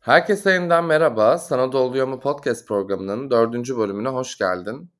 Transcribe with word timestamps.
Herkese 0.00 0.50
yeniden 0.50 0.84
merhaba. 0.84 1.38
Sana 1.38 1.72
da 1.72 2.06
mu 2.06 2.20
podcast 2.20 2.68
programının 2.68 3.30
dördüncü 3.30 3.76
bölümüne 3.76 4.08
hoş 4.08 4.38
geldin. 4.38 4.90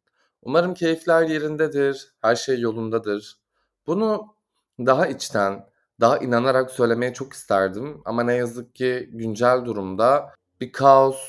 Umarım 0.43 0.75
keyifler 0.75 1.23
yerindedir, 1.23 2.15
her 2.23 2.37
şey 2.37 2.61
yolundadır. 2.61 3.38
Bunu 3.86 4.34
daha 4.79 5.07
içten, 5.07 5.66
daha 6.00 6.18
inanarak 6.18 6.70
söylemeye 6.70 7.12
çok 7.12 7.32
isterdim 7.32 8.02
ama 8.04 8.22
ne 8.22 8.34
yazık 8.34 8.74
ki 8.74 9.11
güncel 9.12 9.64
durumda 9.64 10.34
bir 10.61 10.72
kaos, 10.72 11.20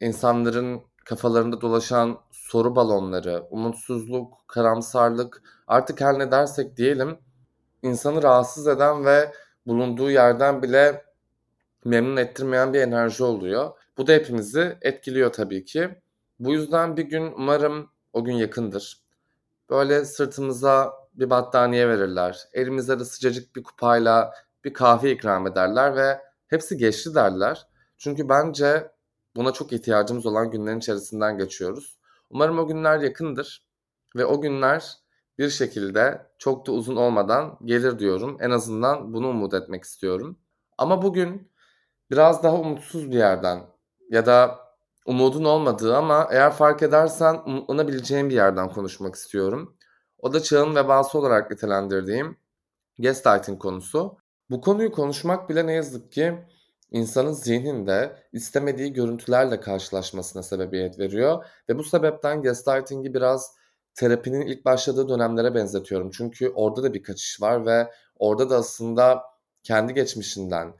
insanların 0.00 0.82
kafalarında 1.04 1.60
dolaşan 1.60 2.18
soru 2.32 2.76
balonları, 2.76 3.46
umutsuzluk, 3.50 4.34
karamsarlık, 4.46 5.42
artık 5.66 6.00
her 6.00 6.18
ne 6.18 6.30
dersek 6.30 6.76
diyelim, 6.76 7.18
insanı 7.82 8.22
rahatsız 8.22 8.66
eden 8.68 9.04
ve 9.04 9.32
bulunduğu 9.66 10.10
yerden 10.10 10.62
bile 10.62 11.04
memnun 11.84 12.16
ettirmeyen 12.16 12.72
bir 12.72 12.80
enerji 12.80 13.24
oluyor. 13.24 13.70
Bu 13.98 14.06
da 14.06 14.12
hepimizi 14.12 14.78
etkiliyor 14.82 15.32
tabii 15.32 15.64
ki. 15.64 16.02
Bu 16.38 16.52
yüzden 16.52 16.96
bir 16.96 17.02
gün 17.02 17.32
umarım 17.32 17.90
o 18.12 18.24
gün 18.24 18.34
yakındır. 18.34 19.02
Böyle 19.70 20.04
sırtımıza 20.04 20.92
bir 21.14 21.30
battaniye 21.30 21.88
verirler. 21.88 22.48
Elimize 22.52 23.00
de 23.00 23.04
sıcacık 23.04 23.56
bir 23.56 23.62
kupayla 23.62 24.34
bir 24.64 24.72
kahve 24.72 25.10
ikram 25.10 25.46
ederler 25.46 25.96
ve 25.96 26.20
hepsi 26.46 26.76
geçti 26.76 27.14
derler. 27.14 27.66
Çünkü 27.98 28.28
bence 28.28 28.90
buna 29.36 29.52
çok 29.52 29.72
ihtiyacımız 29.72 30.26
olan 30.26 30.50
günlerin 30.50 30.78
içerisinden 30.78 31.38
geçiyoruz. 31.38 31.98
Umarım 32.30 32.58
o 32.58 32.66
günler 32.66 33.00
yakındır 33.00 33.66
ve 34.16 34.24
o 34.24 34.40
günler 34.40 35.01
bir 35.38 35.50
şekilde 35.50 36.26
çok 36.38 36.66
da 36.66 36.72
uzun 36.72 36.96
olmadan 36.96 37.58
gelir 37.64 37.98
diyorum. 37.98 38.36
En 38.40 38.50
azından 38.50 39.14
bunu 39.14 39.28
umut 39.28 39.54
etmek 39.54 39.84
istiyorum. 39.84 40.38
Ama 40.78 41.02
bugün 41.02 41.52
biraz 42.10 42.42
daha 42.42 42.56
umutsuz 42.56 43.10
bir 43.10 43.16
yerden 43.16 43.60
ya 44.10 44.26
da 44.26 44.58
umudun 45.06 45.44
olmadığı 45.44 45.96
ama 45.96 46.28
eğer 46.30 46.52
fark 46.52 46.82
edersen 46.82 47.40
umutlanabileceğin 47.46 48.30
bir 48.30 48.34
yerden 48.34 48.68
konuşmak 48.68 49.14
istiyorum. 49.14 49.76
O 50.18 50.32
da 50.32 50.42
çağın 50.42 50.76
vebası 50.76 51.18
olarak 51.18 51.50
nitelendirdiğim 51.50 52.36
gaslighting 52.98 53.62
konusu. 53.62 54.18
Bu 54.50 54.60
konuyu 54.60 54.92
konuşmak 54.92 55.48
bile 55.50 55.66
ne 55.66 55.72
yazık 55.72 56.12
ki 56.12 56.38
insanın 56.90 57.32
zihninde 57.32 58.16
istemediği 58.32 58.92
görüntülerle 58.92 59.60
karşılaşmasına 59.60 60.42
sebebiyet 60.42 60.98
veriyor. 60.98 61.44
Ve 61.68 61.78
bu 61.78 61.84
sebepten 61.84 62.42
gaslighting'i 62.42 63.14
biraz 63.14 63.61
terapinin 63.94 64.40
ilk 64.40 64.64
başladığı 64.64 65.08
dönemlere 65.08 65.54
benzetiyorum. 65.54 66.10
Çünkü 66.10 66.48
orada 66.48 66.82
da 66.82 66.94
bir 66.94 67.02
kaçış 67.02 67.42
var 67.42 67.66
ve 67.66 67.90
orada 68.18 68.50
da 68.50 68.56
aslında 68.56 69.22
kendi 69.62 69.94
geçmişinden, 69.94 70.74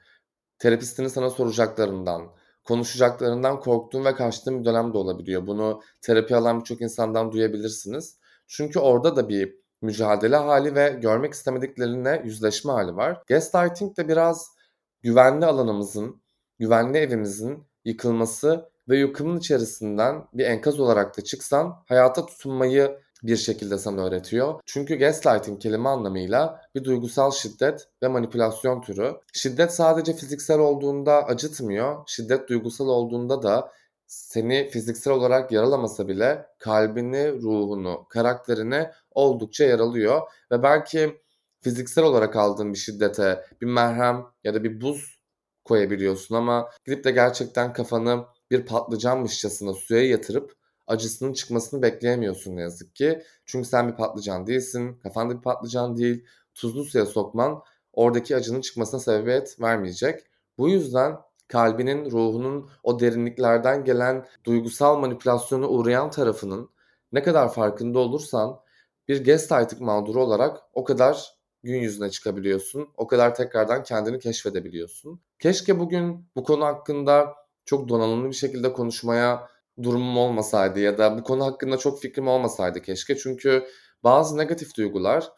terapistinin 0.58 1.08
sana 1.08 1.30
soracaklarından, 1.30 2.28
konuşacaklarından 2.64 3.60
korktuğun 3.60 4.04
ve 4.04 4.14
kaçtığın 4.14 4.60
bir 4.60 4.64
dönem 4.64 4.94
de 4.94 4.98
olabiliyor. 4.98 5.46
Bunu 5.46 5.82
terapi 6.00 6.36
alan 6.36 6.60
birçok 6.60 6.80
insandan 6.80 7.32
duyabilirsiniz. 7.32 8.18
Çünkü 8.46 8.78
orada 8.78 9.16
da 9.16 9.28
bir 9.28 9.56
mücadele 9.82 10.36
hali 10.36 10.74
ve 10.74 10.98
görmek 11.02 11.32
istemediklerine 11.32 12.22
yüzleşme 12.24 12.72
hali 12.72 12.96
var. 12.96 13.22
Gaslighting 13.26 13.96
de 13.96 14.08
biraz 14.08 14.48
güvenli 15.02 15.46
alanımızın, 15.46 16.22
güvenli 16.58 16.98
evimizin 16.98 17.66
yıkılması 17.84 18.71
ve 18.88 18.98
yıkımın 18.98 19.38
içerisinden 19.38 20.24
bir 20.34 20.44
enkaz 20.44 20.80
olarak 20.80 21.18
da 21.18 21.24
çıksan 21.24 21.82
hayata 21.88 22.26
tutunmayı 22.26 22.98
bir 23.22 23.36
şekilde 23.36 23.78
sana 23.78 24.04
öğretiyor. 24.04 24.60
Çünkü 24.66 24.96
gaslighting 24.98 25.62
kelime 25.62 25.88
anlamıyla 25.88 26.60
bir 26.74 26.84
duygusal 26.84 27.30
şiddet 27.30 27.88
ve 28.02 28.08
manipülasyon 28.08 28.80
türü. 28.80 29.14
Şiddet 29.32 29.72
sadece 29.72 30.12
fiziksel 30.12 30.58
olduğunda 30.58 31.24
acıtmıyor. 31.24 32.02
Şiddet 32.06 32.48
duygusal 32.48 32.88
olduğunda 32.88 33.42
da 33.42 33.72
seni 34.06 34.70
fiziksel 34.70 35.12
olarak 35.12 35.52
yaralamasa 35.52 36.08
bile 36.08 36.46
kalbini, 36.58 37.32
ruhunu, 37.32 38.06
karakterini 38.08 38.88
oldukça 39.10 39.64
yaralıyor 39.64 40.20
ve 40.50 40.62
belki 40.62 41.22
fiziksel 41.60 42.04
olarak 42.04 42.36
aldığın 42.36 42.72
bir 42.72 42.78
şiddete 42.78 43.44
bir 43.60 43.66
merhem 43.66 44.24
ya 44.44 44.54
da 44.54 44.64
bir 44.64 44.80
buz 44.80 45.22
koyabiliyorsun 45.64 46.34
ama 46.34 46.70
gidip 46.86 47.04
de 47.04 47.10
gerçekten 47.10 47.72
kafanı 47.72 48.24
bir 48.52 48.66
patlıcanmışçasına 48.66 49.72
suya 49.74 50.08
yatırıp 50.08 50.56
acısının 50.86 51.32
çıkmasını 51.32 51.82
bekleyemiyorsun 51.82 52.56
ne 52.56 52.60
yazık 52.60 52.94
ki. 52.94 53.22
Çünkü 53.46 53.68
sen 53.68 53.88
bir 53.88 53.96
patlıcan 53.96 54.46
değilsin, 54.46 54.98
kafanda 55.02 55.36
bir 55.36 55.42
patlıcan 55.42 55.96
değil. 55.96 56.24
Tuzlu 56.54 56.84
suya 56.84 57.06
sokman 57.06 57.62
oradaki 57.92 58.36
acının 58.36 58.60
çıkmasına 58.60 59.00
sebebiyet 59.00 59.60
vermeyecek. 59.60 60.20
Bu 60.58 60.68
yüzden 60.68 61.16
kalbinin, 61.48 62.10
ruhunun 62.10 62.70
o 62.82 63.00
derinliklerden 63.00 63.84
gelen 63.84 64.26
duygusal 64.44 64.98
manipülasyona 64.98 65.68
uğrayan 65.68 66.10
tarafının 66.10 66.70
ne 67.12 67.22
kadar 67.22 67.52
farkında 67.52 67.98
olursan 67.98 68.60
bir 69.08 69.24
gaslighting 69.24 69.82
mağduru 69.82 70.22
olarak 70.22 70.60
o 70.74 70.84
kadar 70.84 71.34
gün 71.62 71.80
yüzüne 71.80 72.10
çıkabiliyorsun. 72.10 72.88
O 72.96 73.06
kadar 73.06 73.34
tekrardan 73.34 73.82
kendini 73.82 74.18
keşfedebiliyorsun. 74.18 75.20
Keşke 75.38 75.78
bugün 75.78 76.26
bu 76.36 76.44
konu 76.44 76.64
hakkında 76.64 77.41
çok 77.64 77.88
donanımlı 77.88 78.28
bir 78.28 78.34
şekilde 78.34 78.72
konuşmaya 78.72 79.48
durumum 79.82 80.16
olmasaydı 80.16 80.80
ya 80.80 80.98
da 80.98 81.18
bu 81.18 81.22
konu 81.22 81.44
hakkında 81.44 81.76
çok 81.76 82.00
fikrim 82.00 82.28
olmasaydı 82.28 82.82
keşke. 82.82 83.16
Çünkü 83.16 83.64
bazı 84.04 84.38
negatif 84.38 84.76
duygular 84.76 85.28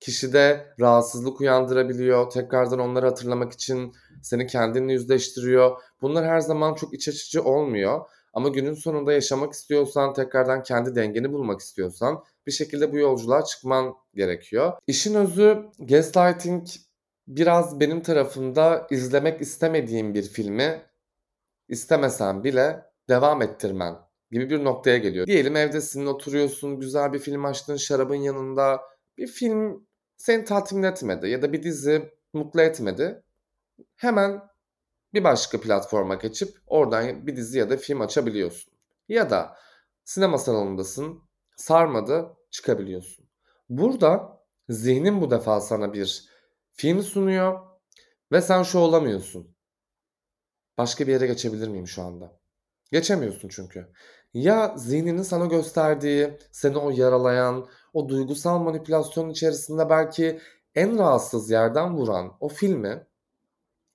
kişide 0.00 0.74
rahatsızlık 0.80 1.40
uyandırabiliyor. 1.40 2.30
Tekrardan 2.30 2.78
onları 2.78 3.06
hatırlamak 3.06 3.52
için 3.52 3.92
seni 4.22 4.46
kendinle 4.46 4.92
yüzleştiriyor. 4.92 5.82
Bunlar 6.02 6.24
her 6.26 6.40
zaman 6.40 6.74
çok 6.74 6.94
iç 6.94 7.08
açıcı 7.08 7.42
olmuyor. 7.42 8.00
Ama 8.34 8.48
günün 8.48 8.74
sonunda 8.74 9.12
yaşamak 9.12 9.52
istiyorsan, 9.52 10.14
tekrardan 10.14 10.62
kendi 10.62 10.94
dengeni 10.94 11.32
bulmak 11.32 11.60
istiyorsan 11.60 12.24
bir 12.46 12.52
şekilde 12.52 12.92
bu 12.92 12.98
yolculuğa 12.98 13.44
çıkman 13.44 13.94
gerekiyor. 14.14 14.72
İşin 14.86 15.14
özü 15.14 15.58
gaslighting 15.78 16.66
biraz 17.28 17.80
benim 17.80 18.02
tarafımda 18.02 18.86
izlemek 18.90 19.40
istemediğim 19.40 20.14
bir 20.14 20.22
filmi 20.22 20.82
istemesen 21.68 22.44
bile 22.44 22.84
devam 23.08 23.42
ettirmen 23.42 23.96
gibi 24.30 24.50
bir 24.50 24.64
noktaya 24.64 24.98
geliyor. 24.98 25.26
Diyelim 25.26 25.56
evdesin, 25.56 26.06
oturuyorsun, 26.06 26.80
güzel 26.80 27.12
bir 27.12 27.18
film 27.18 27.44
açtın, 27.44 27.76
şarabın 27.76 28.14
yanında. 28.14 28.80
Bir 29.18 29.26
film 29.26 29.86
seni 30.16 30.44
tatmin 30.44 30.82
etmedi 30.82 31.28
ya 31.28 31.42
da 31.42 31.52
bir 31.52 31.62
dizi 31.62 32.12
mutlu 32.32 32.60
etmedi. 32.60 33.22
Hemen 33.96 34.42
bir 35.14 35.24
başka 35.24 35.60
platforma 35.60 36.14
geçip 36.14 36.58
oradan 36.66 37.26
bir 37.26 37.36
dizi 37.36 37.58
ya 37.58 37.70
da 37.70 37.76
film 37.76 38.00
açabiliyorsun. 38.00 38.72
Ya 39.08 39.30
da 39.30 39.56
sinema 40.04 40.38
salonundasın, 40.38 41.22
sarmadı, 41.56 42.36
çıkabiliyorsun. 42.50 43.28
Burada 43.68 44.42
zihnin 44.68 45.20
bu 45.20 45.30
defa 45.30 45.60
sana 45.60 45.92
bir 45.92 46.28
film 46.72 47.02
sunuyor 47.02 47.60
ve 48.32 48.40
sen 48.40 48.62
şu 48.62 48.78
olamıyorsun. 48.78 49.57
Başka 50.78 51.06
bir 51.06 51.12
yere 51.12 51.26
geçebilir 51.26 51.68
miyim 51.68 51.88
şu 51.88 52.02
anda? 52.02 52.32
Geçemiyorsun 52.92 53.48
çünkü. 53.48 53.92
Ya 54.34 54.74
zihninin 54.76 55.22
sana 55.22 55.46
gösterdiği, 55.46 56.38
seni 56.52 56.78
o 56.78 56.90
yaralayan, 56.90 57.68
o 57.92 58.08
duygusal 58.08 58.58
manipülasyon 58.58 59.30
içerisinde 59.30 59.90
belki 59.90 60.40
en 60.74 60.98
rahatsız 60.98 61.50
yerden 61.50 61.96
vuran 61.96 62.36
o 62.40 62.48
filmi 62.48 63.06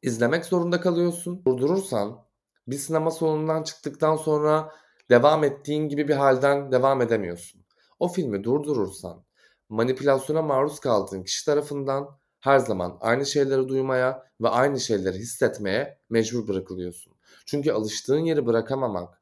izlemek 0.01 0.45
zorunda 0.45 0.81
kalıyorsun. 0.81 1.45
Durdurursan 1.45 2.25
bir 2.67 2.77
sinema 2.77 3.11
salonundan 3.11 3.63
çıktıktan 3.63 4.15
sonra 4.15 4.71
devam 5.09 5.43
ettiğin 5.43 5.89
gibi 5.89 6.07
bir 6.07 6.15
halden 6.15 6.71
devam 6.71 7.01
edemiyorsun. 7.01 7.65
O 7.99 8.07
filmi 8.07 8.43
durdurursan 8.43 9.25
manipülasyona 9.69 10.41
maruz 10.41 10.79
kaldığın 10.79 11.23
kişi 11.23 11.45
tarafından 11.45 12.19
her 12.43 12.59
zaman 12.59 12.97
aynı 13.01 13.25
şeyleri 13.25 13.67
duymaya 13.67 14.27
ve 14.41 14.49
aynı 14.49 14.79
şeyleri 14.79 15.17
hissetmeye 15.17 15.99
mecbur 16.09 16.47
bırakılıyorsun. 16.47 17.13
Çünkü 17.45 17.71
alıştığın 17.71 18.19
yeri 18.19 18.45
bırakamamak 18.45 19.21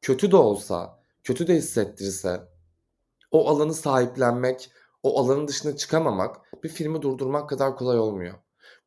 kötü 0.00 0.30
de 0.30 0.36
olsa, 0.36 1.00
kötü 1.24 1.46
de 1.46 1.54
hissettirirse 1.54 2.40
o 3.30 3.48
alanı 3.48 3.74
sahiplenmek, 3.74 4.70
o 5.02 5.20
alanın 5.20 5.48
dışına 5.48 5.76
çıkamamak 5.76 6.64
bir 6.64 6.68
filmi 6.68 7.02
durdurmak 7.02 7.48
kadar 7.48 7.76
kolay 7.76 7.98
olmuyor. 7.98 8.34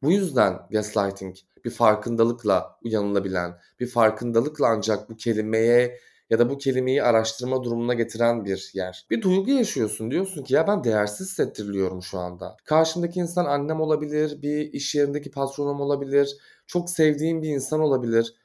Bu 0.01 0.11
yüzden 0.11 0.67
gaslighting 0.71 1.35
bir 1.65 1.71
farkındalıkla 1.71 2.79
uyanılabilen, 2.83 3.59
bir 3.79 3.87
farkındalıkla 3.87 4.67
ancak 4.67 5.09
bu 5.09 5.15
kelimeye 5.15 5.99
ya 6.29 6.39
da 6.39 6.49
bu 6.49 6.57
kelimeyi 6.57 7.03
araştırma 7.03 7.63
durumuna 7.63 7.93
getiren 7.93 8.45
bir 8.45 8.71
yer. 8.73 9.07
Bir 9.09 9.21
duygu 9.21 9.51
yaşıyorsun 9.51 10.11
diyorsun 10.11 10.43
ki 10.43 10.53
ya 10.53 10.67
ben 10.67 10.83
değersiz 10.83 11.27
hissettiriliyorum 11.29 12.01
şu 12.03 12.19
anda. 12.19 12.57
Karşımdaki 12.65 13.19
insan 13.19 13.45
annem 13.45 13.81
olabilir, 13.81 14.41
bir 14.41 14.73
iş 14.73 14.95
yerindeki 14.95 15.31
patronum 15.31 15.81
olabilir, 15.81 16.37
çok 16.67 16.89
sevdiğim 16.89 17.41
bir 17.41 17.49
insan 17.49 17.79
olabilir. 17.79 18.35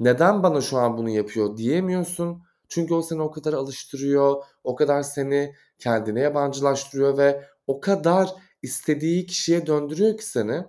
Neden 0.00 0.42
bana 0.42 0.60
şu 0.60 0.78
an 0.78 0.96
bunu 0.98 1.10
yapıyor 1.10 1.56
diyemiyorsun. 1.56 2.42
Çünkü 2.68 2.94
o 2.94 3.02
seni 3.02 3.22
o 3.22 3.30
kadar 3.30 3.52
alıştırıyor, 3.52 4.44
o 4.64 4.74
kadar 4.74 5.02
seni 5.02 5.54
kendine 5.78 6.20
yabancılaştırıyor 6.20 7.18
ve 7.18 7.44
o 7.66 7.80
kadar 7.80 8.34
istediği 8.62 9.26
kişiye 9.26 9.66
döndürüyor 9.66 10.16
ki 10.16 10.26
seni 10.26 10.64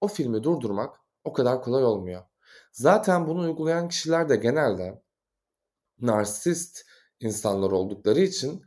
o 0.00 0.08
filmi 0.08 0.42
durdurmak 0.42 0.96
o 1.24 1.32
kadar 1.32 1.62
kolay 1.62 1.84
olmuyor. 1.84 2.22
Zaten 2.72 3.26
bunu 3.26 3.40
uygulayan 3.40 3.88
kişiler 3.88 4.28
de 4.28 4.36
genelde 4.36 5.02
narsist 6.00 6.84
insanlar 7.20 7.70
oldukları 7.70 8.20
için 8.20 8.62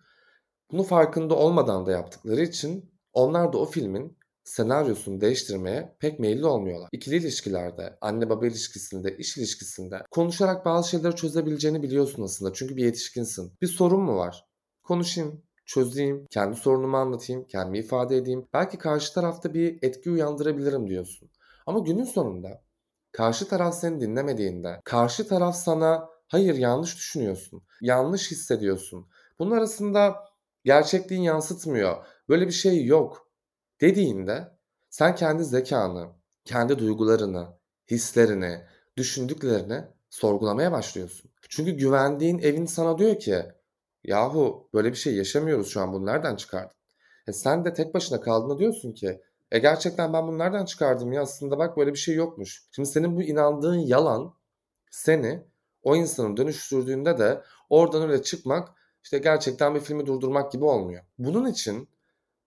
bunu 0.71 0.83
farkında 0.83 1.35
olmadan 1.35 1.85
da 1.85 1.91
yaptıkları 1.91 2.41
için 2.41 2.91
onlar 3.13 3.53
da 3.53 3.57
o 3.57 3.65
filmin 3.65 4.18
senaryosunu 4.44 5.21
değiştirmeye 5.21 5.95
pek 6.00 6.19
meyilli 6.19 6.45
olmuyorlar. 6.45 6.89
İkili 6.91 7.15
ilişkilerde, 7.15 7.97
anne 8.01 8.29
baba 8.29 8.47
ilişkisinde, 8.47 9.18
iş 9.18 9.38
ilişkisinde 9.38 10.01
konuşarak 10.12 10.65
bazı 10.65 10.89
şeyleri 10.89 11.15
çözebileceğini 11.15 11.83
biliyorsun 11.83 12.24
aslında. 12.24 12.53
Çünkü 12.53 12.75
bir 12.75 12.83
yetişkinsin. 12.85 13.53
Bir 13.62 13.68
sorun 13.68 14.01
mu 14.01 14.18
var? 14.18 14.45
Konuşayım, 14.83 15.44
çözeyim, 15.65 16.25
kendi 16.30 16.56
sorunumu 16.56 16.97
anlatayım, 16.97 17.47
kendimi 17.47 17.80
ifade 17.80 18.18
edeyim. 18.18 18.47
Belki 18.53 18.77
karşı 18.77 19.13
tarafta 19.13 19.53
bir 19.53 19.80
etki 19.81 20.12
uyandırabilirim 20.12 20.88
diyorsun. 20.88 21.30
Ama 21.65 21.80
günün 21.80 22.03
sonunda 22.03 22.63
karşı 23.12 23.47
taraf 23.47 23.75
seni 23.75 24.01
dinlemediğinde, 24.01 24.81
karşı 24.83 25.27
taraf 25.27 25.56
sana 25.56 26.09
hayır 26.27 26.56
yanlış 26.56 26.95
düşünüyorsun, 26.95 27.63
yanlış 27.81 28.31
hissediyorsun. 28.31 29.07
Bunun 29.39 29.51
arasında 29.51 30.15
gerçekliğin 30.63 31.21
yansıtmıyor, 31.21 32.06
böyle 32.29 32.47
bir 32.47 32.51
şey 32.51 32.85
yok 32.85 33.31
dediğinde 33.81 34.57
sen 34.89 35.15
kendi 35.15 35.45
zekanı, 35.45 36.07
kendi 36.45 36.79
duygularını, 36.79 37.47
hislerini, 37.91 38.62
düşündüklerini 38.97 39.83
sorgulamaya 40.09 40.71
başlıyorsun. 40.71 41.31
Çünkü 41.50 41.71
güvendiğin 41.71 42.39
evin 42.39 42.65
sana 42.65 42.97
diyor 42.97 43.19
ki 43.19 43.44
yahu 44.03 44.69
böyle 44.73 44.91
bir 44.91 44.97
şey 44.97 45.15
yaşamıyoruz 45.15 45.68
şu 45.69 45.81
an 45.81 45.94
bunu 45.94 46.06
nereden 46.06 46.35
çıkardın? 46.35 46.77
E 47.27 47.33
sen 47.33 47.65
de 47.65 47.73
tek 47.73 47.94
başına 47.94 48.21
kaldığında 48.21 48.59
diyorsun 48.59 48.94
ki 48.94 49.21
e 49.51 49.59
gerçekten 49.59 50.13
ben 50.13 50.27
bunu 50.27 50.38
nereden 50.38 50.65
çıkardım 50.65 51.13
ya 51.13 51.21
aslında 51.21 51.57
bak 51.57 51.77
böyle 51.77 51.94
bir 51.94 51.97
şey 51.97 52.15
yokmuş. 52.15 52.63
Şimdi 52.71 52.89
senin 52.89 53.15
bu 53.15 53.23
inandığın 53.23 53.75
yalan 53.77 54.33
seni 54.91 55.44
o 55.88 55.95
insanın 55.95 56.38
dönüştürdüğünde 56.38 57.18
de 57.18 57.42
oradan 57.69 58.10
öyle 58.10 58.24
çıkmak 58.24 58.69
işte 59.04 59.18
gerçekten 59.18 59.75
bir 59.75 59.80
filmi 59.80 60.06
durdurmak 60.06 60.51
gibi 60.51 60.66
olmuyor. 60.66 61.04
Bunun 61.18 61.51
için 61.51 61.89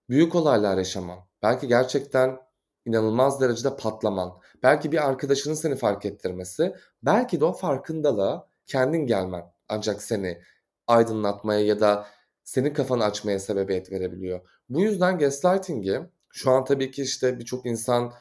büyük 0.09 0.35
olaylar 0.35 0.77
yaşaman, 0.77 1.19
belki 1.41 1.67
gerçekten 1.67 2.39
inanılmaz 2.85 3.41
derecede 3.41 3.75
patlaman, 3.75 4.39
belki 4.63 4.91
bir 4.91 5.09
arkadaşının 5.09 5.53
seni 5.53 5.75
fark 5.75 6.05
ettirmesi, 6.05 6.75
belki 7.03 7.39
de 7.39 7.45
o 7.45 7.53
farkındalığa 7.53 8.47
kendin 8.67 9.05
gelmen 9.05 9.53
ancak 9.69 10.01
seni 10.01 10.41
aydınlatmaya 10.87 11.65
ya 11.65 11.79
da 11.79 12.07
senin 12.43 12.73
kafanı 12.73 13.03
açmaya 13.03 13.39
sebebiyet 13.39 13.91
verebiliyor. 13.91 14.49
Bu 14.69 14.81
yüzden 14.81 15.17
gaslighting'i 15.17 15.99
şu 16.29 16.51
an 16.51 16.65
tabii 16.65 16.91
ki 16.91 17.01
işte 17.01 17.39
birçok 17.39 17.65
insan 17.65 18.13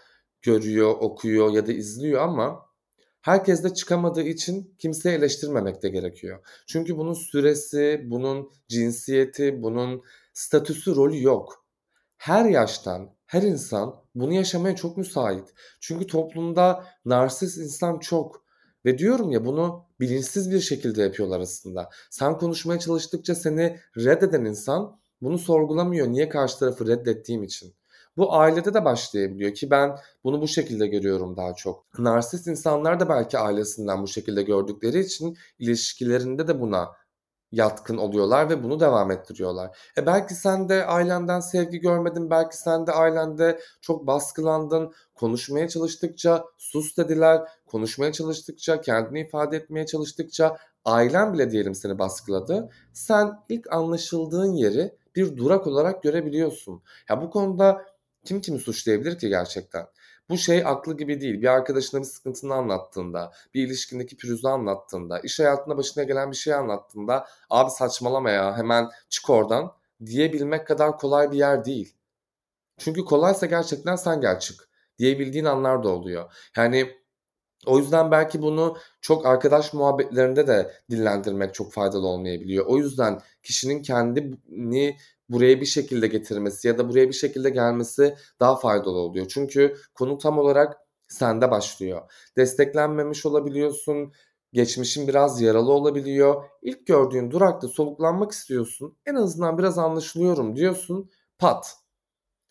görüyor, 0.42 0.90
okuyor 1.00 1.52
ya 1.52 1.66
da 1.66 1.72
izliyor 1.72 2.22
ama 2.22 2.69
herkes 3.22 3.64
de 3.64 3.74
çıkamadığı 3.74 4.22
için 4.22 4.74
kimseyi 4.78 5.16
eleştirmemek 5.16 5.82
de 5.82 5.88
gerekiyor. 5.88 6.46
Çünkü 6.66 6.96
bunun 6.96 7.14
süresi, 7.14 8.02
bunun 8.04 8.50
cinsiyeti, 8.68 9.62
bunun 9.62 10.02
statüsü, 10.32 10.96
rolü 10.96 11.22
yok. 11.22 11.64
Her 12.16 12.44
yaştan, 12.44 13.14
her 13.26 13.42
insan 13.42 14.04
bunu 14.14 14.32
yaşamaya 14.32 14.76
çok 14.76 14.96
müsait. 14.96 15.54
Çünkü 15.80 16.06
toplumda 16.06 16.84
narsist 17.04 17.58
insan 17.58 17.98
çok. 17.98 18.44
Ve 18.84 18.98
diyorum 18.98 19.30
ya 19.30 19.44
bunu 19.44 19.84
bilinçsiz 20.00 20.50
bir 20.50 20.60
şekilde 20.60 21.02
yapıyorlar 21.02 21.40
aslında. 21.40 21.90
Sen 22.10 22.38
konuşmaya 22.38 22.78
çalıştıkça 22.78 23.34
seni 23.34 23.80
reddeden 23.96 24.44
insan 24.44 25.00
bunu 25.22 25.38
sorgulamıyor. 25.38 26.08
Niye 26.08 26.28
karşı 26.28 26.58
tarafı 26.58 26.86
reddettiğim 26.86 27.42
için? 27.42 27.74
Bu 28.20 28.34
ailede 28.34 28.74
de 28.74 28.84
başlayabiliyor 28.84 29.54
ki 29.54 29.70
ben 29.70 29.96
bunu 30.24 30.40
bu 30.40 30.48
şekilde 30.48 30.86
görüyorum 30.86 31.36
daha 31.36 31.54
çok. 31.54 31.98
Narsist 31.98 32.46
insanlar 32.46 33.00
da 33.00 33.08
belki 33.08 33.38
ailesinden 33.38 34.02
bu 34.02 34.08
şekilde 34.08 34.42
gördükleri 34.42 35.00
için 35.00 35.36
ilişkilerinde 35.58 36.48
de 36.48 36.60
buna 36.60 36.88
yatkın 37.52 37.96
oluyorlar 37.96 38.50
ve 38.50 38.62
bunu 38.62 38.80
devam 38.80 39.10
ettiriyorlar. 39.10 39.78
E 39.98 40.06
belki 40.06 40.34
sen 40.34 40.68
de 40.68 40.86
ailenden 40.86 41.40
sevgi 41.40 41.78
görmedin, 41.78 42.30
belki 42.30 42.56
sen 42.56 42.86
de 42.86 42.92
ailende 42.92 43.60
çok 43.80 44.06
baskılandın, 44.06 44.92
konuşmaya 45.14 45.68
çalıştıkça 45.68 46.44
sus 46.58 46.96
dediler, 46.96 47.42
konuşmaya 47.66 48.12
çalıştıkça, 48.12 48.80
kendini 48.80 49.20
ifade 49.20 49.56
etmeye 49.56 49.86
çalıştıkça 49.86 50.56
ailen 50.84 51.32
bile 51.32 51.50
diyelim 51.50 51.74
seni 51.74 51.98
baskıladı. 51.98 52.70
Sen 52.92 53.32
ilk 53.48 53.72
anlaşıldığın 53.72 54.52
yeri 54.52 55.00
bir 55.16 55.36
durak 55.36 55.66
olarak 55.66 56.02
görebiliyorsun. 56.02 56.82
Ya 57.08 57.22
bu 57.22 57.30
konuda 57.30 57.84
kim 58.24 58.40
kimi 58.40 58.58
suçlayabilir 58.58 59.18
ki 59.18 59.28
gerçekten? 59.28 59.86
Bu 60.30 60.38
şey 60.38 60.62
aklı 60.66 60.96
gibi 60.96 61.20
değil. 61.20 61.42
Bir 61.42 61.46
arkadaşına 61.46 62.00
bir 62.00 62.06
sıkıntını 62.06 62.54
anlattığında, 62.54 63.32
bir 63.54 63.66
ilişkindeki 63.66 64.16
pürüzü 64.16 64.48
anlattığında, 64.48 65.20
iş 65.20 65.38
hayatında 65.40 65.76
başına 65.76 66.04
gelen 66.04 66.30
bir 66.30 66.36
şey 66.36 66.54
anlattığında 66.54 67.26
abi 67.50 67.70
saçmalama 67.70 68.30
ya 68.30 68.56
hemen 68.56 68.88
çık 69.08 69.30
oradan 69.30 69.72
diyebilmek 70.06 70.66
kadar 70.66 70.98
kolay 70.98 71.32
bir 71.32 71.38
yer 71.38 71.64
değil. 71.64 71.94
Çünkü 72.78 73.04
kolaysa 73.04 73.46
gerçekten 73.46 73.96
sen 73.96 74.20
gel 74.20 74.38
çık 74.40 74.68
diyebildiğin 74.98 75.44
anlar 75.44 75.82
da 75.82 75.88
oluyor. 75.88 76.32
Yani 76.56 76.96
o 77.66 77.78
yüzden 77.78 78.10
belki 78.10 78.42
bunu 78.42 78.76
çok 79.00 79.26
arkadaş 79.26 79.72
muhabbetlerinde 79.72 80.46
de 80.46 80.72
dillendirmek 80.90 81.54
çok 81.54 81.72
faydalı 81.72 82.06
olmayabiliyor. 82.06 82.66
O 82.66 82.78
yüzden 82.78 83.20
kişinin 83.42 83.82
kendini 83.82 84.96
buraya 85.30 85.60
bir 85.60 85.66
şekilde 85.66 86.06
getirmesi 86.06 86.68
ya 86.68 86.78
da 86.78 86.88
buraya 86.88 87.08
bir 87.08 87.12
şekilde 87.12 87.50
gelmesi 87.50 88.14
daha 88.40 88.56
faydalı 88.56 88.98
oluyor. 88.98 89.26
Çünkü 89.28 89.76
konu 89.94 90.18
tam 90.18 90.38
olarak 90.38 90.76
sende 91.08 91.50
başlıyor. 91.50 92.12
Desteklenmemiş 92.36 93.26
olabiliyorsun, 93.26 94.12
geçmişin 94.52 95.08
biraz 95.08 95.40
yaralı 95.40 95.72
olabiliyor. 95.72 96.44
İlk 96.62 96.86
gördüğün 96.86 97.30
durakta 97.30 97.68
soluklanmak 97.68 98.32
istiyorsun. 98.32 98.96
En 99.06 99.14
azından 99.14 99.58
biraz 99.58 99.78
anlaşılıyorum 99.78 100.56
diyorsun. 100.56 101.10
Pat. 101.38 101.76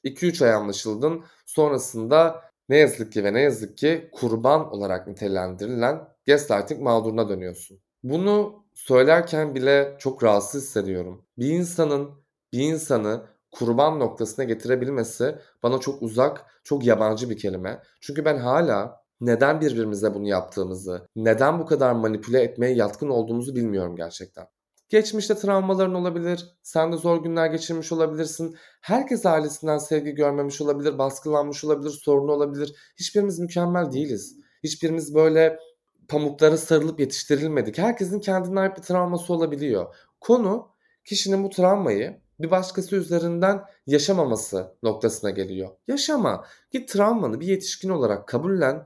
2-3 0.03 0.45
ay 0.45 0.53
anlaşıldın. 0.53 1.23
Sonrasında 1.45 2.41
ne 2.69 2.77
yazık 2.77 3.11
ki 3.13 3.23
ve 3.23 3.33
ne 3.33 3.41
yazık 3.41 3.77
ki 3.77 4.09
kurban 4.11 4.73
olarak 4.73 5.07
nitelendirilen 5.07 6.07
gaslighting 6.27 6.81
mağduruna 6.81 7.29
dönüyorsun. 7.29 7.79
Bunu 8.03 8.65
söylerken 8.73 9.55
bile 9.55 9.95
çok 9.99 10.23
rahatsız 10.23 10.63
hissediyorum. 10.63 11.25
Bir 11.37 11.49
insanın 11.49 12.11
bir 12.53 12.59
insanı 12.59 13.25
kurban 13.51 13.99
noktasına 13.99 14.45
getirebilmesi 14.45 15.35
bana 15.63 15.79
çok 15.79 16.01
uzak, 16.01 16.45
çok 16.63 16.85
yabancı 16.85 17.29
bir 17.29 17.37
kelime. 17.37 17.81
Çünkü 18.01 18.25
ben 18.25 18.37
hala 18.37 19.01
neden 19.21 19.61
birbirimize 19.61 20.13
bunu 20.13 20.27
yaptığımızı, 20.27 21.07
neden 21.15 21.59
bu 21.59 21.65
kadar 21.65 21.91
manipüle 21.91 22.41
etmeye 22.41 22.75
yatkın 22.75 23.09
olduğumuzu 23.09 23.55
bilmiyorum 23.55 23.95
gerçekten. 23.95 24.47
Geçmişte 24.89 25.35
travmaların 25.35 25.93
olabilir, 25.93 26.45
sen 26.63 26.91
de 26.91 26.97
zor 26.97 27.23
günler 27.23 27.47
geçirmiş 27.47 27.91
olabilirsin. 27.91 28.55
Herkes 28.81 29.25
ailesinden 29.25 29.77
sevgi 29.77 30.11
görmemiş 30.11 30.61
olabilir, 30.61 30.97
baskılanmış 30.97 31.63
olabilir, 31.63 31.89
sorunu 31.89 32.31
olabilir. 32.31 32.75
Hiçbirimiz 32.99 33.39
mükemmel 33.39 33.91
değiliz. 33.91 34.35
Hiçbirimiz 34.63 35.15
böyle 35.15 35.59
pamuklara 36.07 36.57
sarılıp 36.57 36.99
yetiştirilmedik. 36.99 37.77
Herkesin 37.77 38.19
kendine 38.19 38.59
ait 38.59 38.77
bir 38.77 38.81
travması 38.81 39.33
olabiliyor. 39.33 39.95
Konu 40.19 40.67
kişinin 41.05 41.43
bu 41.43 41.49
travmayı 41.49 42.21
bir 42.39 42.51
başkası 42.51 42.95
üzerinden 42.95 43.63
yaşamaması 43.87 44.75
noktasına 44.83 45.29
geliyor. 45.29 45.69
Yaşama. 45.87 46.45
Git 46.71 46.89
travmanı 46.89 47.39
bir 47.39 47.47
yetişkin 47.47 47.89
olarak 47.89 48.27
kabullen 48.27 48.85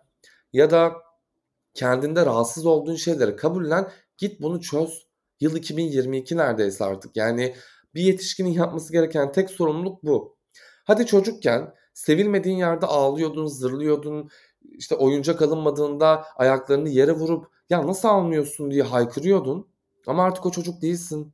ya 0.53 0.71
da 0.71 0.93
kendinde 1.73 2.25
rahatsız 2.25 2.65
olduğun 2.65 2.95
şeyleri 2.95 3.35
kabullen. 3.35 3.91
Git 4.17 4.41
bunu 4.41 4.61
çöz. 4.61 5.07
Yıl 5.39 5.55
2022 5.55 6.37
neredeyse 6.37 6.83
artık. 6.85 7.17
Yani 7.17 7.55
bir 7.95 8.01
yetişkinin 8.01 8.49
yapması 8.51 8.91
gereken 8.93 9.31
tek 9.31 9.49
sorumluluk 9.49 10.03
bu. 10.03 10.37
Hadi 10.85 11.05
çocukken 11.05 11.73
sevilmediğin 11.93 12.57
yerde 12.57 12.85
ağlıyordun, 12.85 13.45
zırlıyordun, 13.45 14.29
işte 14.61 14.95
oyuncak 14.95 15.41
alınmadığında 15.41 16.25
ayaklarını 16.35 16.89
yere 16.89 17.11
vurup 17.11 17.45
ya 17.69 17.87
nasıl 17.87 18.07
almıyorsun 18.07 18.71
diye 18.71 18.83
haykırıyordun. 18.83 19.67
Ama 20.07 20.23
artık 20.23 20.45
o 20.45 20.51
çocuk 20.51 20.81
değilsin. 20.81 21.33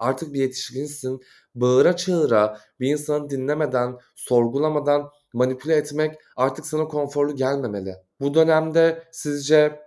Artık 0.00 0.34
bir 0.34 0.40
yetişkinsin. 0.40 1.20
Bağıra 1.54 1.96
çağıra 1.96 2.60
bir 2.80 2.90
insanı 2.90 3.30
dinlemeden, 3.30 3.98
sorgulamadan 4.14 5.10
manipüle 5.32 5.76
etmek 5.76 6.18
artık 6.36 6.66
sana 6.66 6.88
konforlu 6.88 7.36
gelmemeli. 7.36 7.94
Bu 8.20 8.34
dönemde 8.34 9.04
sizce 9.12 9.80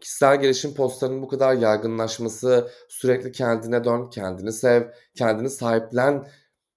kişisel 0.00 0.40
gelişim 0.40 0.74
postlarının 0.74 1.22
bu 1.22 1.28
kadar 1.28 1.54
yaygınlaşması, 1.54 2.70
sürekli 2.88 3.32
kendine 3.32 3.84
dön, 3.84 4.10
kendini 4.10 4.52
sev, 4.52 4.82
kendini 5.14 5.50
sahiplen 5.50 6.28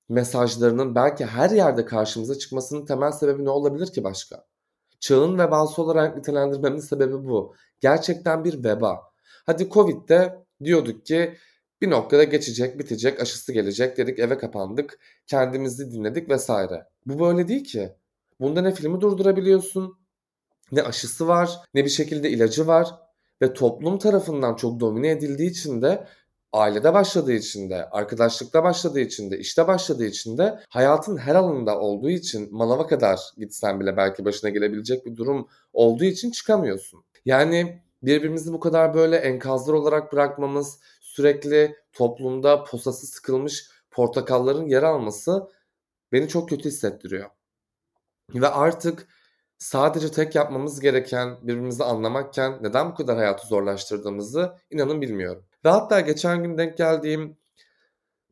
mesajlarının 0.09 0.95
belki 0.95 1.25
her 1.25 1.49
yerde 1.49 1.85
karşımıza 1.85 2.37
çıkmasının 2.37 2.85
temel 2.85 3.11
sebebi 3.11 3.45
ne 3.45 3.49
olabilir 3.49 3.87
ki 3.93 4.03
başka? 4.03 4.45
Çağın 4.99 5.39
vebası 5.39 5.81
olarak 5.81 6.17
nitelendirmemin 6.17 6.79
sebebi 6.79 7.13
bu. 7.13 7.55
Gerçekten 7.79 8.43
bir 8.43 8.63
veba. 8.63 8.99
Hadi 9.45 9.69
Covid'de 9.69 10.45
diyorduk 10.63 11.05
ki 11.05 11.37
bir 11.81 11.89
noktada 11.89 12.24
geçecek, 12.24 12.79
bitecek, 12.79 13.19
aşısı 13.19 13.53
gelecek 13.53 13.98
dedik 13.98 14.19
eve 14.19 14.38
kapandık, 14.38 15.00
kendimizi 15.27 15.91
dinledik 15.91 16.29
vesaire. 16.29 16.86
Bu 17.05 17.19
böyle 17.19 17.48
değil 17.48 17.63
ki. 17.63 17.89
Bunda 18.39 18.62
ne 18.62 18.71
filmi 18.71 19.01
durdurabiliyorsun, 19.01 19.98
ne 20.71 20.83
aşısı 20.83 21.27
var, 21.27 21.59
ne 21.74 21.86
bir 21.86 21.89
şekilde 21.89 22.29
ilacı 22.29 22.67
var 22.67 22.95
ve 23.41 23.53
toplum 23.53 23.98
tarafından 23.98 24.55
çok 24.55 24.79
domine 24.79 25.09
edildiği 25.09 25.50
için 25.50 25.81
de 25.81 26.07
ailede 26.53 26.93
başladığı 26.93 27.33
için 27.33 27.69
de, 27.69 27.89
arkadaşlıkta 27.89 28.63
başladığı 28.63 29.00
için 29.00 29.31
de, 29.31 29.39
işte 29.39 29.67
başladığı 29.67 30.05
için 30.05 30.38
de 30.38 30.59
hayatın 30.69 31.17
her 31.17 31.36
alanında 31.36 31.79
olduğu 31.79 32.09
için 32.09 32.48
manava 32.51 32.88
kadar 32.88 33.19
gitsen 33.38 33.79
bile 33.79 33.98
belki 33.98 34.25
başına 34.25 34.50
gelebilecek 34.50 35.05
bir 35.05 35.15
durum 35.15 35.48
olduğu 35.74 36.03
için 36.03 36.31
çıkamıyorsun. 36.31 37.03
Yani 37.25 37.81
birbirimizi 38.03 38.53
bu 38.53 38.59
kadar 38.59 38.93
böyle 38.93 39.15
enkazlar 39.15 39.74
olarak 39.74 40.13
bırakmamız, 40.13 40.79
sürekli 41.09 41.75
toplumda 41.93 42.63
posası 42.63 43.07
sıkılmış 43.07 43.69
portakalların 43.91 44.67
yer 44.67 44.83
alması 44.83 45.49
beni 46.11 46.27
çok 46.27 46.49
kötü 46.49 46.69
hissettiriyor. 46.69 47.29
Ve 48.33 48.47
artık 48.47 49.07
sadece 49.57 50.11
tek 50.11 50.35
yapmamız 50.35 50.79
gereken 50.79 51.37
birbirimizi 51.41 51.83
anlamakken 51.83 52.63
neden 52.63 52.91
bu 52.91 52.95
kadar 52.95 53.17
hayatı 53.17 53.47
zorlaştırdığımızı 53.47 54.55
inanın 54.71 55.01
bilmiyorum. 55.01 55.45
Ve 55.65 55.69
hatta 55.69 55.99
geçen 55.99 56.43
gün 56.43 56.57
denk 56.57 56.77
geldiğim 56.77 57.37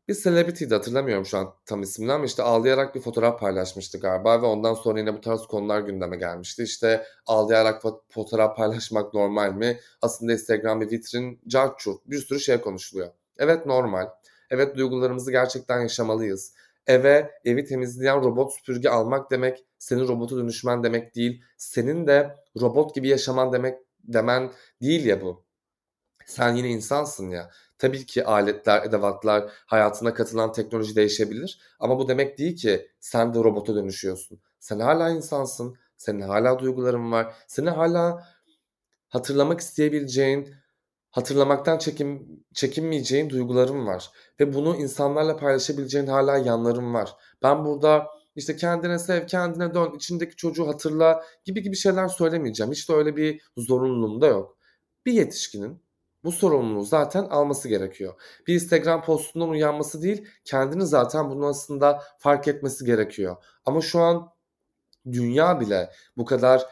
bir 0.08 0.16
celebrity'di 0.16 0.74
hatırlamıyorum 0.74 1.26
şu 1.26 1.38
an 1.38 1.54
tam 1.66 1.82
ismini 1.82 2.14
ama 2.14 2.26
işte 2.26 2.44
ağlayarak 2.44 2.96
bir 2.96 3.02
fotoğraf 3.02 3.40
paylaşmıştı 3.40 4.00
galiba 4.00 4.42
ve 4.42 4.46
ondan 4.46 4.74
sonra 4.74 5.00
yine 5.00 5.14
bu 5.14 5.22
tarz 5.22 5.42
konular 5.42 5.82
gündeme 5.82 6.18
gelmişti. 6.18 6.64
İşte 6.64 7.04
ağlayarak 7.26 7.84
fotoğraf 8.10 8.58
paylaşmak 8.58 9.14
normal 9.14 9.54
mi? 9.54 9.80
Aslında 10.02 10.34
Instagram 10.34 10.82
bir 10.82 10.92
vitrin, 10.92 11.42
carçurt 11.48 12.06
bir 12.06 12.20
sürü 12.20 12.40
şey 12.40 12.62
konuşuluyor. 12.62 13.10
Evet 13.38 13.66
normal. 13.66 14.08
Evet 14.50 14.78
duygularımızı 14.78 15.32
gerçekten 15.32 15.82
yaşamalıyız. 15.82 16.54
Eve 16.88 17.32
evi 17.46 17.66
temizleyen 17.66 18.24
robot 18.24 18.54
süpürge 18.54 18.90
almak 18.90 19.32
demek 19.32 19.66
senin 19.78 20.08
robota 20.08 20.36
dönüşmen 20.38 20.84
demek 20.84 21.16
değil. 21.16 21.44
Senin 21.58 22.08
de 22.08 22.36
robot 22.62 22.96
gibi 22.96 23.10
yaşaman 23.10 23.54
demek 23.54 23.80
demen 24.04 24.52
değil 24.82 25.06
ya 25.06 25.22
bu. 25.22 25.46
Sen 26.26 26.56
yine 26.56 26.70
insansın 26.70 27.30
ya. 27.30 27.50
Tabii 27.78 28.06
ki 28.06 28.26
aletler, 28.26 28.84
edevatlar, 28.84 29.52
hayatına 29.66 30.14
katılan 30.14 30.52
teknoloji 30.52 30.96
değişebilir. 30.96 31.60
Ama 31.80 32.00
bu 32.00 32.08
demek 32.08 32.38
değil 32.38 32.56
ki 32.56 32.88
sen 33.00 33.34
de 33.34 33.40
robota 33.40 33.76
dönüşüyorsun. 33.76 34.40
Sen 34.60 34.80
hala 34.80 35.10
insansın. 35.10 35.76
Senin 35.98 36.22
hala 36.22 36.60
duyguların 36.60 37.12
var. 37.12 37.36
Senin 37.48 37.68
hala 37.68 38.24
hatırlamak 39.10 39.60
isteyebileceğin, 39.60 40.56
hatırlamaktan 41.12 41.78
çekin, 41.78 42.46
çekinmeyeceğin 42.54 43.30
duyguların 43.30 43.88
var. 43.88 44.12
Ve 44.40 44.54
bunu 44.54 44.76
insanlarla 44.76 45.38
paylaşabileceğin 45.38 46.08
hala 46.08 46.38
yanların 46.38 46.94
var. 46.94 47.16
Ben 47.44 47.66
burada 47.66 48.08
işte 48.36 48.56
kendine 48.56 49.00
sev, 49.00 49.28
kendine 49.28 49.74
dön, 49.74 49.92
içindeki 49.96 50.36
çocuğu 50.36 50.68
hatırla 50.68 51.24
gibi 51.46 51.62
gibi 51.62 51.76
şeyler 51.76 52.08
söylemeyeceğim. 52.08 52.72
Hiç 52.72 52.90
de 52.90 52.94
öyle 52.94 53.16
bir 53.16 53.42
zorunluluğum 53.58 54.22
da 54.22 54.28
yok. 54.28 54.58
Bir 55.06 55.14
yetişkinin 55.14 55.87
bu 56.28 56.32
sorumluluğu 56.32 56.86
zaten 56.86 57.24
alması 57.24 57.70
gerekiyor. 57.70 58.14
Bir 58.48 58.54
Instagram 58.54 59.04
postundan 59.04 59.50
uyanması 59.50 60.02
değil, 60.02 60.28
kendini 60.44 60.86
zaten 60.86 61.30
bunu 61.30 61.48
aslında 61.48 62.04
fark 62.18 62.48
etmesi 62.48 62.86
gerekiyor. 62.86 63.36
Ama 63.66 63.82
şu 63.82 64.00
an 64.00 64.30
dünya 65.12 65.60
bile 65.60 65.90
bu 66.18 66.26
kadar 66.26 66.66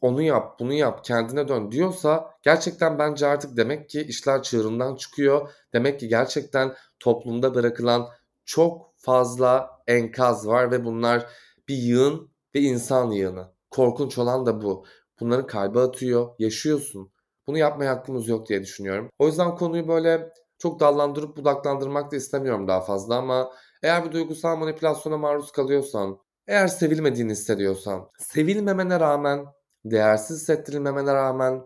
onu 0.00 0.22
yap, 0.22 0.58
bunu 0.60 0.72
yap, 0.72 1.04
kendine 1.04 1.48
dön 1.48 1.70
diyorsa 1.70 2.30
gerçekten 2.42 2.98
bence 2.98 3.26
artık 3.26 3.56
demek 3.56 3.88
ki 3.88 4.02
işler 4.02 4.42
çığırından 4.42 4.96
çıkıyor. 4.96 5.50
Demek 5.72 6.00
ki 6.00 6.08
gerçekten 6.08 6.74
toplumda 7.00 7.54
bırakılan 7.54 8.08
çok 8.44 8.94
fazla 8.96 9.70
enkaz 9.86 10.46
var 10.46 10.70
ve 10.70 10.84
bunlar 10.84 11.26
bir 11.68 11.76
yığın 11.76 12.30
ve 12.54 12.60
insan 12.60 13.10
yığını. 13.10 13.52
Korkunç 13.70 14.18
olan 14.18 14.46
da 14.46 14.62
bu. 14.62 14.86
Bunları 15.20 15.46
kalbe 15.46 15.80
atıyor, 15.80 16.28
yaşıyorsun. 16.38 17.13
Bunu 17.46 17.58
yapmaya 17.58 17.90
hakkımız 17.90 18.28
yok 18.28 18.48
diye 18.48 18.62
düşünüyorum. 18.62 19.10
O 19.18 19.26
yüzden 19.26 19.54
konuyu 19.56 19.88
böyle 19.88 20.32
çok 20.58 20.80
dallandırıp 20.80 21.36
budaklandırmak 21.36 22.12
da 22.12 22.16
istemiyorum 22.16 22.68
daha 22.68 22.80
fazla 22.80 23.16
ama 23.16 23.50
eğer 23.82 24.04
bir 24.04 24.12
duygusal 24.12 24.56
manipülasyona 24.56 25.18
maruz 25.18 25.52
kalıyorsan, 25.52 26.18
eğer 26.46 26.66
sevilmediğini 26.66 27.32
hissediyorsan, 27.32 28.10
sevilmemene 28.18 29.00
rağmen, 29.00 29.46
değersiz 29.84 30.40
hissettirilmemene 30.40 31.14
rağmen 31.14 31.62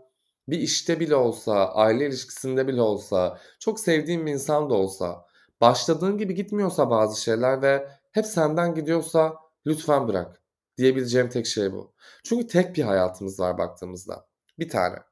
bir 0.49 0.59
işte 0.59 1.01
bile 1.01 1.15
olsa, 1.15 1.73
aile 1.75 2.07
ilişkisinde 2.07 2.67
bile 2.67 2.81
olsa, 2.81 3.39
çok 3.61 3.81
sevdiğin 3.81 4.27
bir 4.27 4.33
insan 4.33 4.71
da 4.71 4.75
olsa, 4.75 5.25
başladığın 5.61 6.19
gibi 6.19 6.35
gitmiyorsa 6.35 6.91
bazı 6.91 7.21
şeyler 7.23 7.63
ve 7.63 7.89
hep 8.13 8.27
senden 8.27 8.75
gidiyorsa 8.75 9.35
lütfen 9.67 10.09
bırak. 10.09 10.43
Diyebileceğim 10.79 11.29
tek 11.29 11.47
şey 11.47 11.73
bu. 11.73 11.93
Çünkü 12.25 12.47
tek 12.47 12.77
bir 12.77 12.83
hayatımız 12.83 13.41
var 13.41 13.59
baktığımızda. 13.59 14.27
Bir 14.59 14.69
tane. 14.69 15.08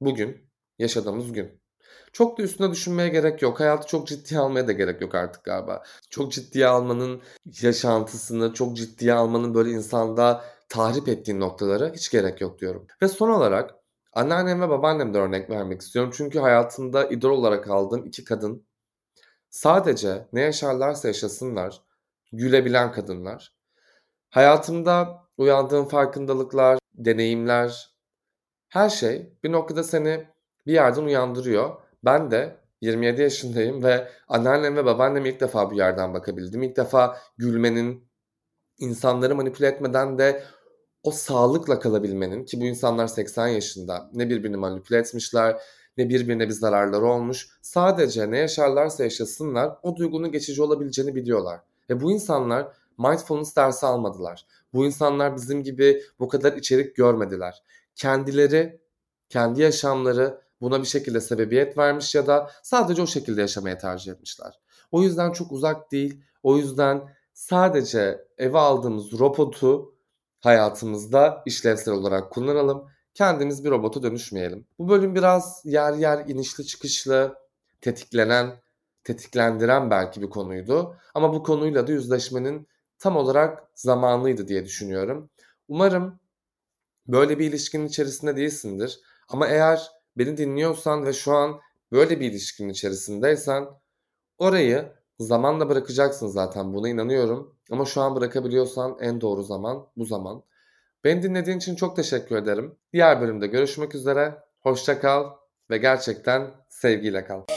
Bugün, 0.00 0.50
yaşadığımız 0.78 1.32
gün. 1.32 1.60
Çok 2.12 2.38
da 2.38 2.42
üstüne 2.42 2.70
düşünmeye 2.70 3.08
gerek 3.08 3.42
yok. 3.42 3.60
Hayatı 3.60 3.88
çok 3.88 4.08
ciddiye 4.08 4.40
almaya 4.40 4.68
da 4.68 4.72
gerek 4.72 5.00
yok 5.00 5.14
artık 5.14 5.44
galiba. 5.44 5.82
Çok 6.10 6.32
ciddiye 6.32 6.66
almanın 6.66 7.22
yaşantısını, 7.62 8.54
çok 8.54 8.76
ciddiye 8.76 9.12
almanın 9.12 9.54
böyle 9.54 9.70
insanda 9.70 10.44
tahrip 10.68 11.08
ettiği 11.08 11.40
noktalara 11.40 11.92
hiç 11.92 12.10
gerek 12.10 12.40
yok 12.40 12.58
diyorum. 12.58 12.86
Ve 13.02 13.08
son 13.08 13.30
olarak 13.30 13.74
anneannem 14.12 14.60
ve 14.60 14.68
babaannemden 14.68 15.20
örnek 15.20 15.50
vermek 15.50 15.80
istiyorum. 15.80 16.12
Çünkü 16.16 16.38
hayatımda 16.38 17.08
idol 17.08 17.30
olarak 17.30 17.70
aldığım 17.70 18.06
iki 18.06 18.24
kadın 18.24 18.66
sadece 19.50 20.28
ne 20.32 20.40
yaşarlarsa 20.40 21.08
yaşasınlar 21.08 21.82
gülebilen 22.32 22.92
kadınlar. 22.92 23.56
Hayatımda 24.30 25.22
uyandığım 25.38 25.88
farkındalıklar, 25.88 26.78
deneyimler, 26.94 27.95
her 28.76 28.88
şey 28.88 29.32
bir 29.44 29.52
noktada 29.52 29.82
seni 29.82 30.26
bir 30.66 30.72
yerden 30.72 31.02
uyandırıyor. 31.02 31.70
Ben 32.04 32.30
de 32.30 32.56
27 32.80 33.22
yaşındayım 33.22 33.82
ve 33.82 34.08
anneannem 34.28 34.76
ve 34.76 34.84
babaannem 34.84 35.26
ilk 35.26 35.40
defa 35.40 35.70
bu 35.70 35.74
yerden 35.74 36.14
bakabildim. 36.14 36.62
İlk 36.62 36.76
defa 36.76 37.18
gülmenin, 37.38 38.08
insanları 38.78 39.34
manipüle 39.34 39.66
etmeden 39.66 40.18
de 40.18 40.42
o 41.02 41.10
sağlıkla 41.10 41.78
kalabilmenin 41.78 42.44
ki 42.44 42.60
bu 42.60 42.64
insanlar 42.64 43.06
80 43.06 43.48
yaşında 43.48 44.10
ne 44.12 44.30
birbirini 44.30 44.56
manipüle 44.56 44.98
etmişler 44.98 45.56
ne 45.96 46.08
birbirine 46.08 46.48
bir 46.48 46.52
zararları 46.52 47.04
olmuş. 47.04 47.48
Sadece 47.62 48.30
ne 48.30 48.38
yaşarlarsa 48.38 49.04
yaşasınlar 49.04 49.78
o 49.82 49.96
duygunun 49.96 50.32
geçici 50.32 50.62
olabileceğini 50.62 51.14
biliyorlar. 51.14 51.60
Ve 51.90 52.00
bu 52.00 52.12
insanlar 52.12 52.68
mindfulness 52.98 53.56
dersi 53.56 53.86
almadılar. 53.86 54.46
Bu 54.72 54.86
insanlar 54.86 55.36
bizim 55.36 55.62
gibi 55.62 56.02
bu 56.18 56.28
kadar 56.28 56.52
içerik 56.52 56.96
görmediler 56.96 57.62
kendileri, 57.96 58.80
kendi 59.28 59.62
yaşamları 59.62 60.40
buna 60.60 60.80
bir 60.80 60.86
şekilde 60.86 61.20
sebebiyet 61.20 61.78
vermiş 61.78 62.14
ya 62.14 62.26
da 62.26 62.50
sadece 62.62 63.02
o 63.02 63.06
şekilde 63.06 63.40
yaşamaya 63.40 63.78
tercih 63.78 64.12
etmişler. 64.12 64.60
O 64.90 65.02
yüzden 65.02 65.32
çok 65.32 65.52
uzak 65.52 65.92
değil. 65.92 66.20
O 66.42 66.56
yüzden 66.56 67.16
sadece 67.32 68.24
eve 68.38 68.58
aldığımız 68.58 69.12
robotu 69.12 69.94
hayatımızda 70.40 71.42
işlevsel 71.46 71.94
olarak 71.94 72.32
kullanalım. 72.32 72.88
Kendimiz 73.14 73.64
bir 73.64 73.70
robota 73.70 74.02
dönüşmeyelim. 74.02 74.66
Bu 74.78 74.88
bölüm 74.88 75.14
biraz 75.14 75.62
yer 75.64 75.94
yer 75.94 76.26
inişli 76.26 76.66
çıkışlı, 76.66 77.38
tetiklenen, 77.80 78.60
tetiklendiren 79.04 79.90
belki 79.90 80.22
bir 80.22 80.30
konuydu. 80.30 80.96
Ama 81.14 81.32
bu 81.32 81.42
konuyla 81.42 81.86
da 81.86 81.92
yüzleşmenin 81.92 82.68
tam 82.98 83.16
olarak 83.16 83.62
zamanlıydı 83.74 84.48
diye 84.48 84.64
düşünüyorum. 84.64 85.30
Umarım 85.68 86.20
böyle 87.08 87.38
bir 87.38 87.46
ilişkinin 87.46 87.86
içerisinde 87.86 88.36
değilsindir. 88.36 89.00
Ama 89.28 89.46
eğer 89.46 89.90
beni 90.18 90.36
dinliyorsan 90.36 91.06
ve 91.06 91.12
şu 91.12 91.32
an 91.32 91.60
böyle 91.92 92.20
bir 92.20 92.30
ilişkinin 92.30 92.68
içerisindeysen 92.68 93.66
orayı 94.38 94.92
zamanla 95.18 95.68
bırakacaksın 95.68 96.28
zaten 96.28 96.74
buna 96.74 96.88
inanıyorum. 96.88 97.56
Ama 97.70 97.84
şu 97.84 98.00
an 98.00 98.16
bırakabiliyorsan 98.16 98.96
en 99.00 99.20
doğru 99.20 99.42
zaman 99.42 99.86
bu 99.96 100.04
zaman. 100.04 100.42
Beni 101.04 101.22
dinlediğin 101.22 101.58
için 101.58 101.76
çok 101.76 101.96
teşekkür 101.96 102.36
ederim. 102.36 102.74
Diğer 102.92 103.20
bölümde 103.20 103.46
görüşmek 103.46 103.94
üzere. 103.94 104.34
Hoşça 104.60 105.00
kal 105.00 105.30
ve 105.70 105.78
gerçekten 105.78 106.50
sevgiyle 106.68 107.24
kal. 107.24 107.55